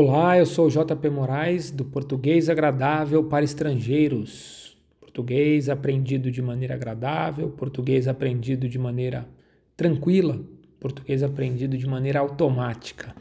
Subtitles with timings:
[0.00, 4.78] Olá, eu sou JP Moraes, do Português Agradável para Estrangeiros.
[5.00, 9.28] Português aprendido de maneira agradável, português aprendido de maneira
[9.76, 10.40] tranquila,
[10.78, 13.12] português aprendido de maneira automática.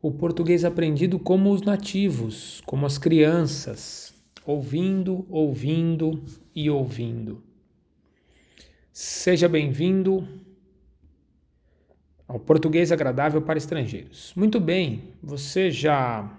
[0.00, 4.14] O português aprendido como os nativos, como as crianças,
[4.46, 6.24] ouvindo, ouvindo
[6.54, 7.42] e ouvindo.
[8.94, 10.26] Seja bem-vindo
[12.30, 14.32] ao português agradável para estrangeiros.
[14.36, 16.32] Muito bem, você já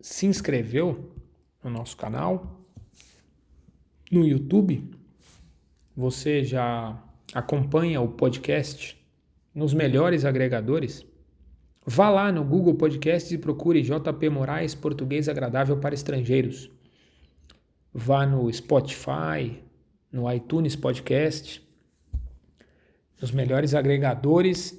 [0.00, 1.12] se inscreveu
[1.62, 2.60] no nosso canal
[4.10, 4.90] no YouTube?
[5.96, 7.00] Você já
[7.32, 9.00] acompanha o podcast
[9.54, 11.06] nos melhores agregadores?
[11.86, 16.68] Vá lá no Google Podcasts e procure JP Moraes Português Agradável para Estrangeiros.
[17.92, 19.62] Vá no Spotify,
[20.10, 21.63] no iTunes Podcast
[23.24, 24.78] nos melhores agregadores,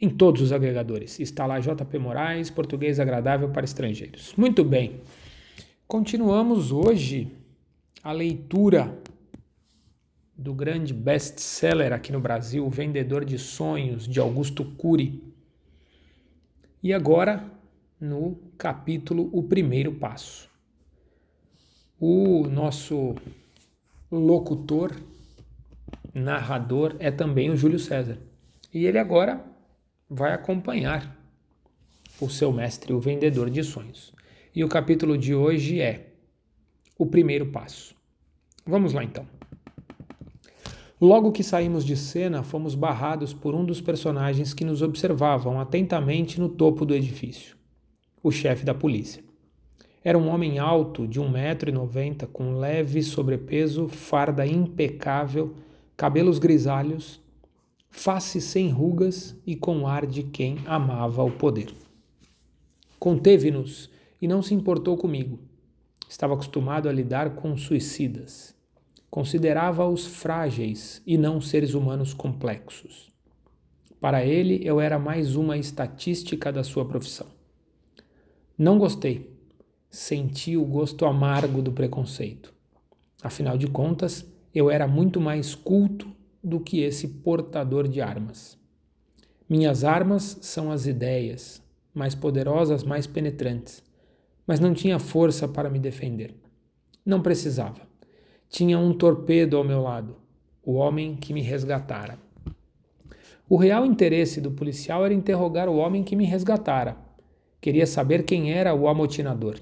[0.00, 1.20] em todos os agregadores.
[1.20, 4.34] Está lá JP Moraes, Português Agradável para Estrangeiros.
[4.36, 5.00] Muito bem.
[5.86, 7.30] Continuamos hoje
[8.02, 8.98] a leitura
[10.36, 15.22] do grande best-seller aqui no Brasil, Vendedor de Sonhos, de Augusto Cury.
[16.82, 17.48] E agora,
[18.00, 20.50] no capítulo O Primeiro Passo.
[22.00, 23.14] O nosso
[24.10, 24.96] locutor
[26.14, 28.18] narrador é também o Júlio César.
[28.72, 29.44] E ele agora
[30.08, 31.16] vai acompanhar
[32.20, 34.12] o seu mestre, o vendedor de sonhos.
[34.54, 36.12] E o capítulo de hoje é
[36.98, 37.94] o primeiro passo.
[38.66, 39.26] Vamos lá então.
[41.00, 46.38] Logo que saímos de cena, fomos barrados por um dos personagens que nos observavam atentamente
[46.38, 47.56] no topo do edifício,
[48.22, 49.24] o chefe da polícia.
[50.04, 55.56] Era um homem alto, de 1,90m, com leve sobrepeso, farda impecável
[55.96, 57.20] cabelos grisalhos,
[57.90, 61.74] face sem rugas e com ar de quem amava o poder.
[62.98, 65.38] Conteve-nos e não se importou comigo.
[66.08, 68.54] Estava acostumado a lidar com suicidas.
[69.10, 73.10] Considerava-os frágeis e não seres humanos complexos.
[74.00, 77.26] Para ele, eu era mais uma estatística da sua profissão.
[78.56, 79.30] Não gostei.
[79.90, 82.54] Senti o gosto amargo do preconceito.
[83.22, 86.10] Afinal de contas, eu era muito mais culto
[86.42, 88.58] do que esse portador de armas.
[89.48, 91.62] Minhas armas são as ideias,
[91.94, 93.82] mais poderosas, mais penetrantes,
[94.46, 96.34] mas não tinha força para me defender.
[97.04, 97.80] Não precisava.
[98.48, 100.16] Tinha um torpedo ao meu lado,
[100.64, 102.18] o homem que me resgatara.
[103.48, 106.96] O real interesse do policial era interrogar o homem que me resgatara.
[107.60, 109.56] Queria saber quem era o amotinador.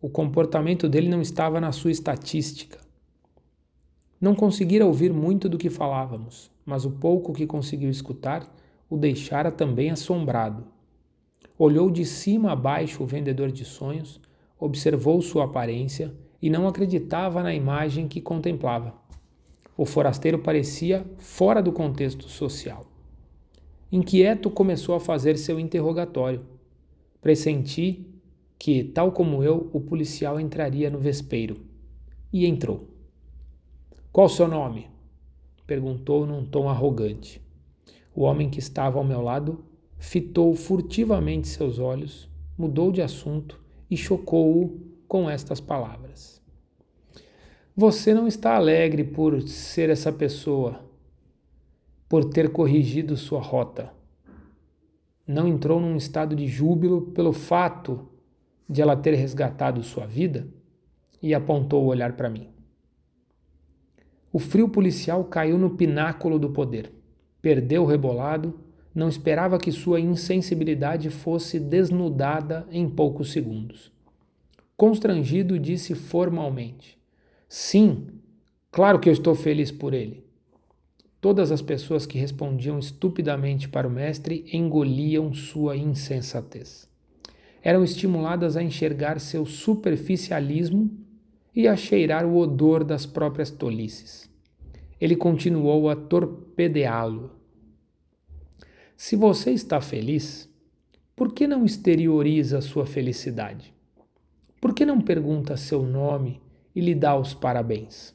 [0.00, 2.78] O comportamento dele não estava na sua estatística.
[4.20, 8.52] Não conseguira ouvir muito do que falávamos, mas o pouco que conseguiu escutar
[8.90, 10.64] o deixara também assombrado.
[11.56, 14.20] Olhou de cima a baixo o vendedor de sonhos,
[14.58, 18.94] observou sua aparência e não acreditava na imagem que contemplava.
[19.76, 22.86] O forasteiro parecia fora do contexto social.
[23.92, 26.44] Inquieto, começou a fazer seu interrogatório.
[27.20, 28.04] Pressenti
[28.58, 31.56] que, tal como eu, o policial entraria no vespeiro.
[32.32, 32.97] E entrou.
[34.12, 34.88] Qual o seu nome?
[35.66, 37.42] perguntou num tom arrogante.
[38.14, 39.64] O homem que estava ao meu lado
[39.98, 43.60] fitou furtivamente seus olhos, mudou de assunto
[43.90, 46.42] e chocou-o com estas palavras:
[47.76, 50.80] Você não está alegre por ser essa pessoa,
[52.08, 53.92] por ter corrigido sua rota.
[55.26, 58.08] Não entrou num estado de júbilo pelo fato
[58.66, 60.48] de ela ter resgatado sua vida?
[61.20, 62.48] E apontou o olhar para mim.
[64.32, 66.92] O frio policial caiu no pináculo do poder.
[67.40, 68.58] Perdeu o rebolado,
[68.94, 73.92] não esperava que sua insensibilidade fosse desnudada em poucos segundos.
[74.76, 76.98] Constrangido, disse formalmente:
[77.48, 78.08] Sim,
[78.70, 80.24] claro que eu estou feliz por ele.
[81.20, 86.88] Todas as pessoas que respondiam estupidamente para o mestre engoliam sua insensatez.
[87.62, 90.90] Eram estimuladas a enxergar seu superficialismo
[91.54, 94.30] e a cheirar o odor das próprias tolices.
[95.00, 97.30] Ele continuou a torpedeá-lo.
[98.96, 100.48] Se você está feliz,
[101.14, 103.72] por que não exterioriza sua felicidade?
[104.60, 106.40] Por que não pergunta seu nome
[106.74, 108.14] e lhe dá os parabéns?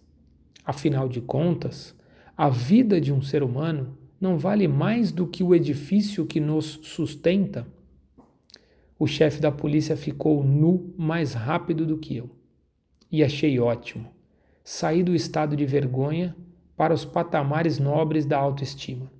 [0.65, 1.95] Afinal de contas,
[2.35, 6.79] a vida de um ser humano não vale mais do que o edifício que nos
[6.83, 7.67] sustenta?
[8.99, 12.42] O chefe da polícia ficou nu mais rápido do que eu
[13.13, 14.09] e achei ótimo.
[14.63, 16.35] Saí do estado de vergonha
[16.75, 19.11] para os patamares nobres da autoestima.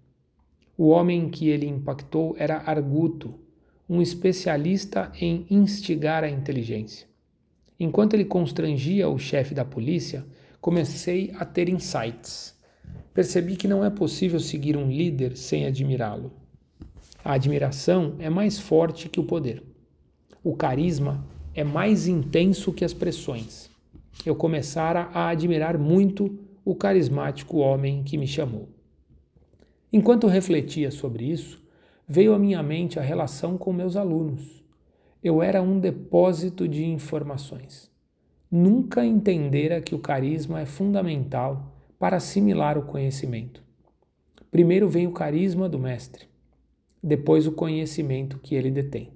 [0.76, 3.40] O homem que ele impactou era Arguto,
[3.88, 7.08] um especialista em instigar a inteligência.
[7.80, 10.26] Enquanto ele constrangia o chefe da polícia,
[10.60, 12.60] comecei a ter insights.
[13.14, 16.34] Percebi que não é possível seguir um líder sem admirá-lo.
[17.24, 19.62] A admiração é mais forte que o poder.
[20.44, 21.24] O carisma
[21.54, 23.72] é mais intenso que as pressões.
[24.26, 28.70] Eu começara a admirar muito o carismático homem que me chamou.
[29.92, 31.62] Enquanto refletia sobre isso,
[32.08, 34.64] veio à minha mente a relação com meus alunos.
[35.24, 37.92] Eu era um depósito de informações.
[38.50, 43.64] Nunca entendera que o carisma é fundamental para assimilar o conhecimento.
[44.52, 46.28] Primeiro vem o carisma do mestre,
[47.02, 49.12] depois o conhecimento que ele detém.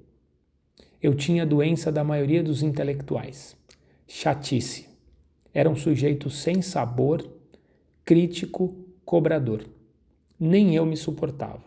[1.01, 3.55] Eu tinha a doença da maioria dos intelectuais,
[4.07, 4.88] chatice.
[5.54, 7.27] Era um sujeito sem sabor,
[8.06, 9.65] crítico, cobrador.
[10.39, 11.63] Nem eu me suportava.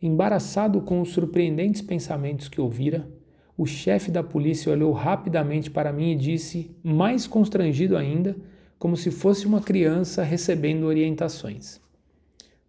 [0.00, 3.08] Embaraçado com os surpreendentes pensamentos que ouvira,
[3.56, 8.36] o chefe da polícia olhou rapidamente para mim e disse, mais constrangido ainda,
[8.78, 11.80] como se fosse uma criança recebendo orientações: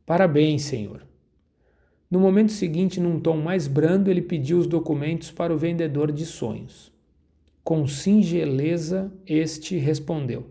[0.06, 1.06] Parabéns, senhor.
[2.10, 6.26] No momento seguinte, num tom mais brando, ele pediu os documentos para o vendedor de
[6.26, 6.92] sonhos.
[7.68, 10.46] Com singeleza, este respondeu: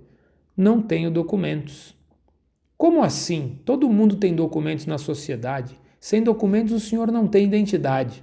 [0.54, 1.96] Não tenho documentos.
[2.76, 3.58] Como assim?
[3.64, 5.80] Todo mundo tem documentos na sociedade.
[5.98, 8.22] Sem documentos, o senhor não tem identidade.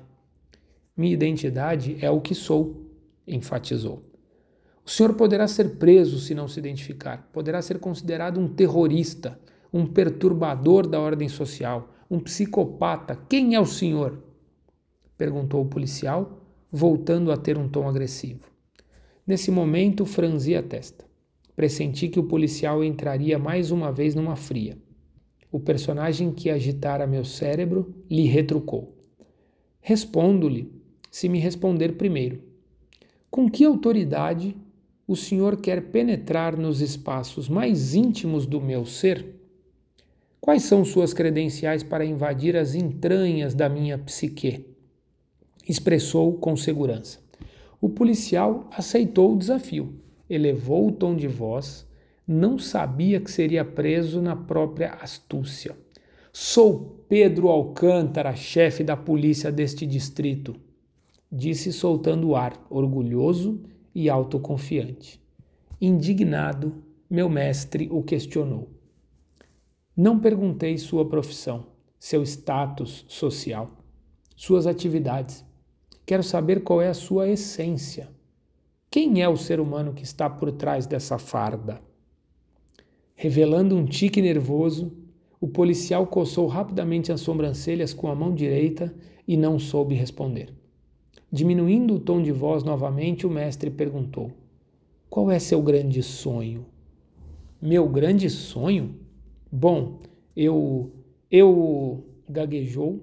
[0.95, 2.85] Minha identidade é o que sou,
[3.27, 4.03] enfatizou.
[4.85, 9.39] O senhor poderá ser preso se não se identificar, poderá ser considerado um terrorista,
[9.73, 13.19] um perturbador da ordem social, um psicopata.
[13.27, 14.21] Quem é o senhor?
[15.17, 18.52] perguntou o policial, voltando a ter um tom agressivo.
[19.25, 21.05] Nesse momento, franzi a testa.
[21.55, 24.77] Pressenti que o policial entraria mais uma vez numa fria.
[25.49, 28.97] O personagem que agitara meu cérebro lhe retrucou.
[29.79, 30.71] Respondo-lhe,
[31.09, 32.41] se me responder primeiro.
[33.31, 34.57] Com que autoridade
[35.07, 39.25] o senhor quer penetrar nos espaços mais íntimos do meu ser?
[40.41, 44.65] Quais são suas credenciais para invadir as entranhas da minha psique?
[45.67, 47.19] Expressou com segurança.
[47.83, 49.95] O policial aceitou o desafio,
[50.29, 51.85] elevou o tom de voz,
[52.25, 55.75] não sabia que seria preso na própria astúcia.
[56.31, 60.55] Sou Pedro Alcântara, chefe da polícia deste distrito
[61.29, 63.61] disse soltando o ar, orgulhoso
[63.93, 65.19] e autoconfiante.
[65.81, 68.69] Indignado, meu mestre o questionou.
[69.93, 71.65] Não perguntei sua profissão,
[71.99, 73.69] seu status social,
[74.37, 75.43] suas atividades.
[76.05, 78.09] Quero saber qual é a sua essência.
[78.91, 81.81] Quem é o ser humano que está por trás dessa farda?
[83.15, 84.91] Revelando um tique nervoso,
[85.39, 88.93] o policial coçou rapidamente as sobrancelhas com a mão direita
[89.27, 90.53] e não soube responder.
[91.31, 94.31] Diminuindo o tom de voz novamente, o mestre perguntou:
[95.09, 96.65] Qual é seu grande sonho?
[97.61, 98.95] Meu grande sonho?
[99.51, 99.99] Bom,
[100.35, 100.91] eu.
[101.31, 102.03] Eu.
[102.29, 102.99] gaguejou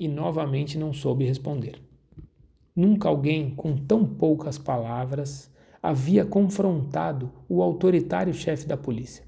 [0.00, 1.87] e novamente não soube responder.
[2.78, 5.50] Nunca alguém com tão poucas palavras
[5.82, 9.24] havia confrontado o autoritário chefe da polícia.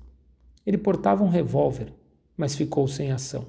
[0.64, 1.92] Ele portava um revólver,
[2.36, 3.48] mas ficou sem ação.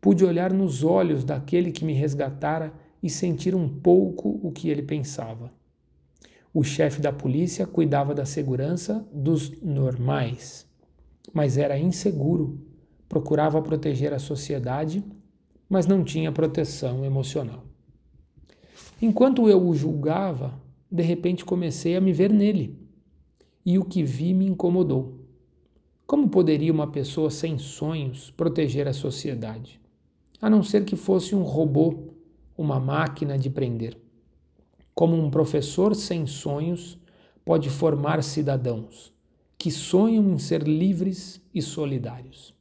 [0.00, 4.82] Pude olhar nos olhos daquele que me resgatara e sentir um pouco o que ele
[4.82, 5.52] pensava.
[6.54, 10.64] O chefe da polícia cuidava da segurança dos normais,
[11.34, 12.64] mas era inseguro,
[13.08, 15.02] procurava proteger a sociedade,
[15.68, 17.71] mas não tinha proteção emocional.
[19.02, 20.54] Enquanto eu o julgava,
[20.88, 22.78] de repente comecei a me ver nele,
[23.66, 25.26] e o que vi me incomodou.
[26.06, 29.80] Como poderia uma pessoa sem sonhos proteger a sociedade?
[30.40, 32.12] A não ser que fosse um robô
[32.56, 33.98] uma máquina de prender.
[34.94, 36.96] Como um professor sem sonhos
[37.44, 39.12] pode formar cidadãos
[39.58, 42.54] que sonham em ser livres e solidários.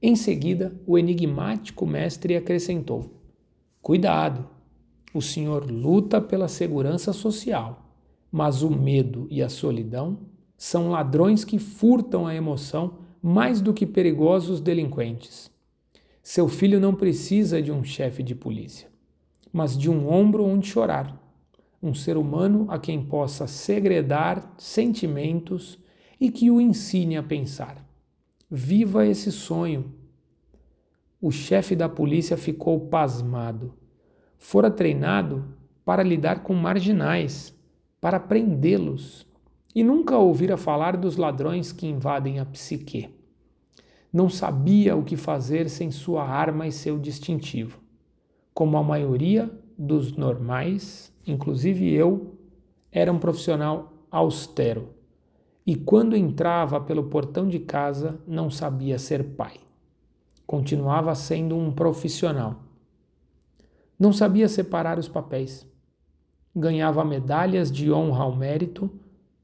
[0.00, 3.20] Em seguida, o enigmático mestre acrescentou:
[3.80, 4.48] Cuidado,
[5.12, 7.86] o senhor luta pela segurança social,
[8.30, 10.18] mas o medo e a solidão
[10.56, 15.50] são ladrões que furtam a emoção mais do que perigosos delinquentes.
[16.22, 18.92] Seu filho não precisa de um chefe de polícia
[19.52, 21.20] mas de um ombro onde chorar,
[21.82, 25.78] um ser humano a quem possa segredar sentimentos
[26.18, 27.84] e que o ensine a pensar.
[28.50, 29.92] Viva esse sonho.
[31.20, 33.74] O chefe da polícia ficou pasmado.
[34.44, 35.44] Fora treinado
[35.84, 37.56] para lidar com marginais,
[38.00, 39.24] para prendê-los,
[39.72, 43.08] e nunca ouvira falar dos ladrões que invadem a psique.
[44.12, 47.80] Não sabia o que fazer sem sua arma e seu distintivo.
[48.52, 52.36] Como a maioria dos normais, inclusive eu,
[52.90, 54.88] era um profissional austero.
[55.64, 59.54] E quando entrava pelo portão de casa, não sabia ser pai.
[60.44, 62.71] Continuava sendo um profissional.
[64.02, 65.64] Não sabia separar os papéis.
[66.56, 68.90] Ganhava medalhas de honra ao mérito,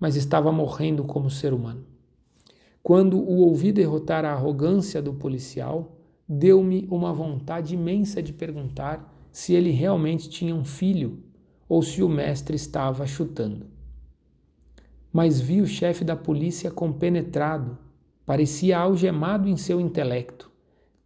[0.00, 1.84] mas estava morrendo como ser humano.
[2.82, 5.96] Quando o ouvi derrotar a arrogância do policial,
[6.28, 11.22] deu-me uma vontade imensa de perguntar se ele realmente tinha um filho
[11.68, 13.64] ou se o mestre estava chutando.
[15.12, 17.78] Mas vi o chefe da polícia compenetrado,
[18.26, 20.50] parecia algemado em seu intelecto,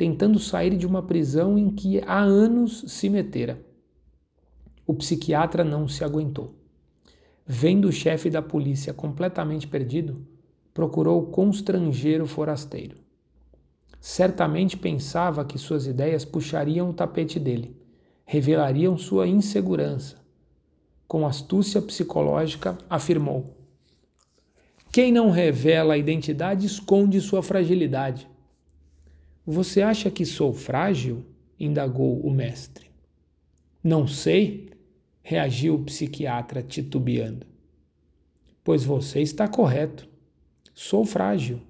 [0.02, 3.64] tentando sair de uma prisão em que há anos se metera.
[4.84, 6.56] O psiquiatra não se aguentou.
[7.46, 10.26] Vendo o chefe da polícia completamente perdido,
[10.74, 12.96] procurou constranger o forasteiro.
[14.00, 17.76] Certamente pensava que suas ideias puxariam o tapete dele,
[18.26, 20.16] revelariam sua insegurança.
[21.06, 23.56] Com astúcia psicológica, afirmou:
[24.90, 28.31] Quem não revela a identidade esconde sua fragilidade.
[29.46, 31.24] Você acha que sou frágil?
[31.58, 32.90] indagou o mestre.
[33.82, 34.70] Não sei,
[35.22, 37.46] reagiu o psiquiatra titubeando.
[38.64, 40.08] Pois você está correto.
[40.74, 41.60] Sou frágil.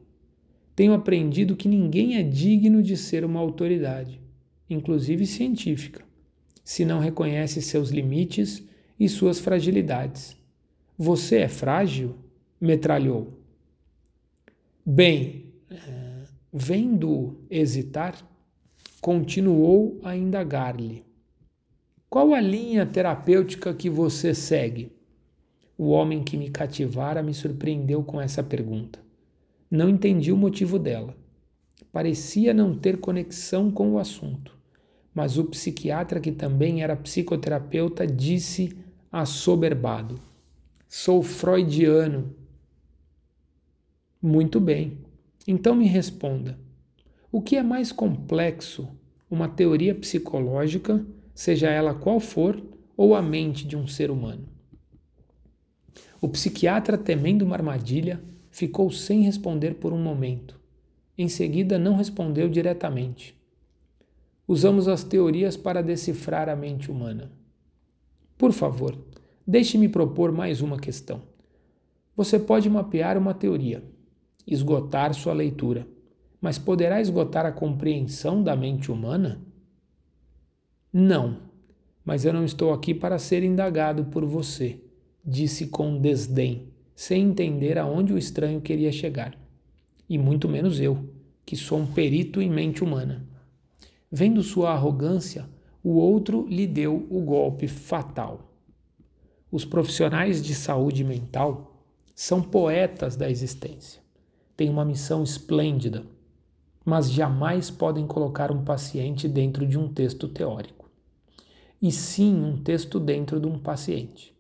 [0.75, 4.21] Tenho aprendido que ninguém é digno de ser uma autoridade,
[4.69, 6.03] inclusive científica,
[6.65, 8.67] se não reconhece seus limites
[8.99, 10.37] e suas fragilidades.
[10.97, 12.17] Você é frágil?
[12.61, 13.39] metralhou.
[14.87, 15.47] Bem,
[16.53, 18.15] vendo hesitar,
[19.01, 21.03] continuou a indagar-lhe.
[22.11, 24.93] Qual a linha terapêutica que você segue?
[25.79, 29.01] O homem que me cativara me surpreendeu com essa pergunta.
[29.71, 31.17] Não entendi o motivo dela.
[31.91, 34.55] Parecia não ter conexão com o assunto,
[35.15, 38.77] mas o psiquiatra, que também era psicoterapeuta, disse
[39.11, 40.21] assoberbado:
[40.87, 42.35] Sou freudiano.
[44.21, 44.99] Muito bem.
[45.47, 46.59] Então me responda:
[47.31, 48.89] o que é mais complexo,
[49.31, 52.63] uma teoria psicológica, seja ela qual for,
[52.97, 54.47] ou a mente de um ser humano?
[56.21, 60.61] O psiquiatra, temendo uma armadilha, ficou sem responder por um momento.
[61.19, 63.35] Em seguida, não respondeu diretamente.
[64.47, 67.33] Usamos as teorias para decifrar a mente humana.
[68.37, 68.97] Por favor,
[69.47, 71.23] deixe-me propor mais uma questão.
[72.17, 73.83] Você pode mapear uma teoria,
[74.47, 75.87] esgotar sua leitura,
[76.41, 79.41] mas poderá esgotar a compreensão da mente humana?
[80.93, 81.39] Não,
[82.05, 84.81] mas eu não estou aqui para ser indagado por você
[85.25, 89.39] disse com desdém, sem entender aonde o estranho queria chegar.
[90.09, 91.09] E muito menos eu,
[91.47, 93.27] que sou um perito em mente humana.
[94.11, 95.49] Vendo sua arrogância,
[95.83, 98.53] o outro lhe deu o golpe fatal.
[99.51, 104.03] Os profissionais de saúde mental são poetas da existência.
[104.57, 106.05] Têm uma missão esplêndida,
[106.85, 110.91] mas jamais podem colocar um paciente dentro de um texto teórico,
[111.81, 114.35] e sim um texto dentro de um paciente.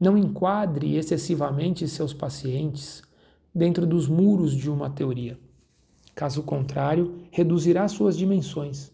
[0.00, 3.02] Não enquadre excessivamente seus pacientes
[3.54, 5.38] dentro dos muros de uma teoria.
[6.14, 8.92] Caso contrário, reduzirá suas dimensões.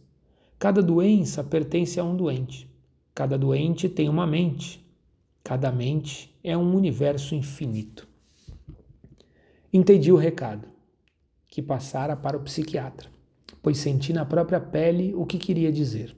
[0.58, 2.68] Cada doença pertence a um doente.
[3.14, 4.84] Cada doente tem uma mente.
[5.42, 8.08] Cada mente é um universo infinito.
[9.76, 10.68] Entendi o recado,
[11.50, 13.10] que passara para o psiquiatra,
[13.60, 16.16] pois senti na própria pele o que queria dizer.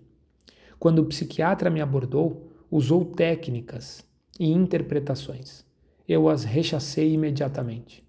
[0.78, 4.04] Quando o psiquiatra me abordou, usou técnicas
[4.38, 5.64] e interpretações.
[6.06, 8.04] Eu as rechacei imediatamente.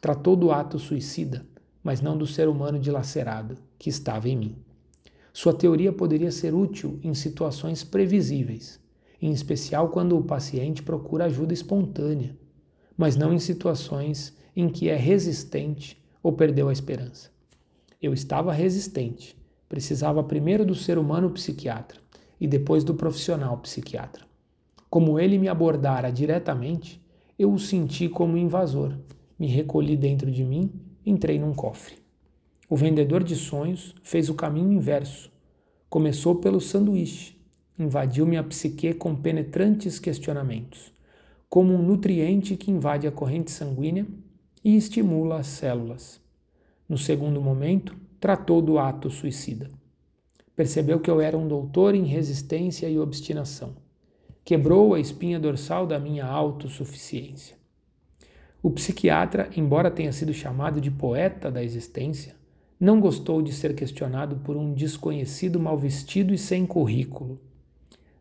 [0.00, 1.46] Tratou do ato suicida,
[1.84, 4.56] mas não do ser humano dilacerado que estava em mim.
[5.32, 8.80] Sua teoria poderia ser útil em situações previsíveis,
[9.22, 12.36] em especial quando o paciente procura ajuda espontânea,
[12.96, 17.30] mas não em situações em que é resistente ou perdeu a esperança.
[18.00, 19.36] Eu estava resistente,
[19.68, 22.00] precisava primeiro do ser humano psiquiatra
[22.40, 24.24] e depois do profissional psiquiatra.
[24.88, 27.00] Como ele me abordara diretamente,
[27.38, 28.96] eu o senti como invasor.
[29.38, 30.72] Me recolhi dentro de mim,
[31.04, 31.96] entrei num cofre.
[32.68, 35.30] O vendedor de sonhos fez o caminho inverso.
[35.88, 37.36] Começou pelo sanduíche,
[37.78, 40.92] invadiu minha psique com penetrantes questionamentos,
[41.48, 44.06] como um nutriente que invade a corrente sanguínea
[44.64, 46.20] e estimula as células.
[46.88, 49.70] No segundo momento, tratou do ato suicida.
[50.56, 53.76] Percebeu que eu era um doutor em resistência e obstinação
[54.44, 57.56] quebrou a espinha dorsal da minha autossuficiência.
[58.62, 62.34] O psiquiatra, embora tenha sido chamado de poeta da existência,
[62.82, 67.38] Não gostou de ser questionado por um desconhecido mal vestido e sem currículo.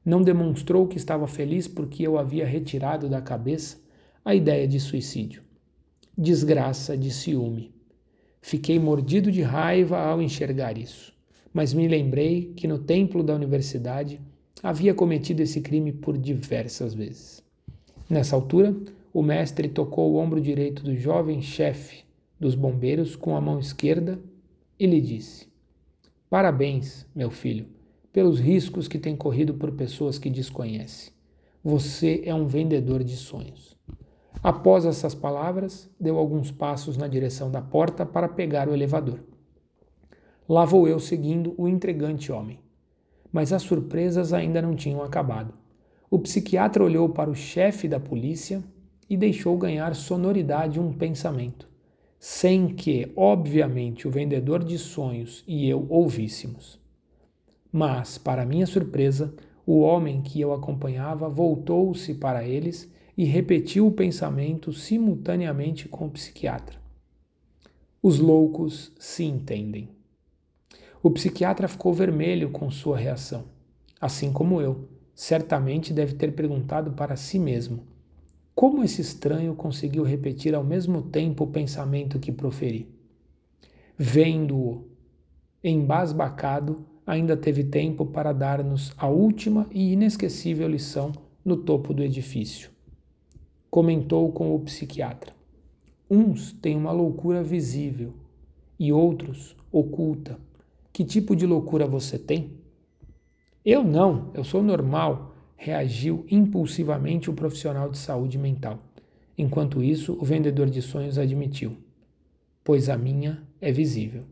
[0.04, 3.78] Não demonstrou que estava feliz porque eu havia retirado da cabeça
[4.24, 5.42] a ideia de suicídio.
[6.22, 7.74] Desgraça de ciúme.
[8.42, 11.14] Fiquei mordido de raiva ao enxergar isso,
[11.54, 14.20] mas me lembrei que no templo da universidade
[14.62, 17.42] havia cometido esse crime por diversas vezes.
[18.10, 18.76] Nessa altura,
[19.14, 22.04] o mestre tocou o ombro direito do jovem chefe
[22.38, 24.20] dos bombeiros com a mão esquerda
[24.78, 25.48] e lhe disse:
[26.30, 27.66] Parabéns, meu filho,
[28.12, 31.14] pelos riscos que tem corrido por pessoas que desconhece.
[31.64, 33.80] Você é um vendedor de sonhos.
[34.42, 39.20] Após essas palavras, deu alguns passos na direção da porta para pegar o elevador.
[40.48, 42.60] Lá vou eu seguindo o intrigante homem.
[43.32, 45.54] Mas as surpresas ainda não tinham acabado.
[46.10, 48.64] O psiquiatra olhou para o chefe da polícia
[49.10, 51.68] e deixou ganhar sonoridade um pensamento,
[52.18, 56.80] sem que, obviamente, o vendedor de sonhos e eu ouvíssemos.
[57.72, 59.34] Mas, para minha surpresa,
[59.66, 66.10] o homem que eu acompanhava voltou-se para eles e repetiu o pensamento simultaneamente com o
[66.10, 66.80] psiquiatra.
[68.02, 69.90] Os loucos se entendem.
[71.04, 73.44] O psiquiatra ficou vermelho com sua reação,
[74.00, 74.88] assim como eu.
[75.14, 77.84] Certamente deve ter perguntado para si mesmo
[78.56, 82.88] como esse estranho conseguiu repetir ao mesmo tempo o pensamento que proferi?
[83.98, 84.88] Vendo-o
[85.62, 91.12] embasbacado, ainda teve tempo para dar-nos a última e inesquecível lição
[91.44, 92.79] no topo do edifício.
[93.70, 95.34] Comentou com o psiquiatra.
[96.10, 98.14] Uns têm uma loucura visível
[98.80, 100.40] e outros oculta.
[100.92, 102.58] Que tipo de loucura você tem?
[103.64, 108.80] Eu não, eu sou normal, reagiu impulsivamente o profissional de saúde mental.
[109.38, 111.78] Enquanto isso, o vendedor de sonhos admitiu:
[112.64, 114.24] Pois a minha é visível.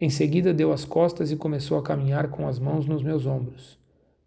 [0.00, 3.78] Em seguida, deu as costas e começou a caminhar com as mãos nos meus ombros.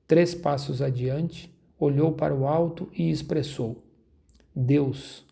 [0.08, 3.84] Três passos adiante, olhou para o alto e expressou:
[4.60, 5.24] Deus,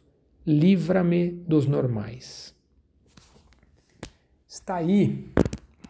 [0.46, 2.54] livra-me dos normais.
[4.48, 5.32] Está aí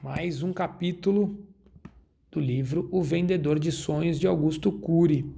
[0.02, 1.38] mais um capítulo
[2.32, 5.30] do livro O Vendedor de Sonhos de Augusto Cury.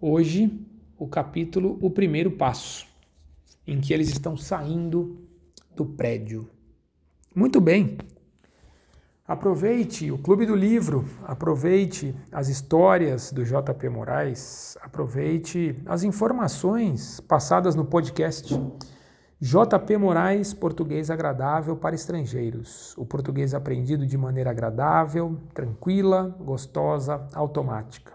[0.00, 0.56] Hoje,
[0.96, 2.86] o capítulo O Primeiro Passo,
[3.66, 5.18] em que eles estão saindo
[5.74, 6.48] do prédio.
[7.34, 7.98] Muito bem.
[9.26, 17.74] Aproveite o Clube do Livro, aproveite as histórias do JP Moraes, aproveite as informações passadas
[17.74, 18.54] no podcast
[19.40, 22.94] JP Moraes, português agradável para estrangeiros.
[22.98, 28.12] O português aprendido de maneira agradável, tranquila, gostosa, automática.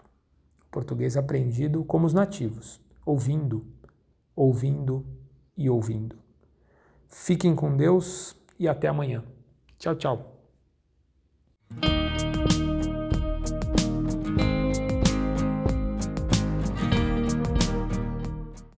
[0.66, 3.66] O português aprendido como os nativos, ouvindo,
[4.34, 5.04] ouvindo
[5.56, 6.16] e ouvindo.
[7.08, 9.24] Fiquem com Deus e até amanhã.
[9.76, 10.39] Tchau, tchau.